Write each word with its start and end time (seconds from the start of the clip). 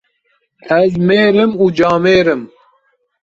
Ez 0.81 0.93
mêr 1.07 1.33
im 1.43 1.51
û 1.63 1.65
camêr 1.77 2.25
im. 2.35 2.41